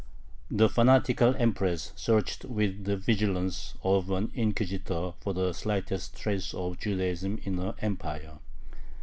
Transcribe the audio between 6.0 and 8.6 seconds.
trace of Judaism in her Empire.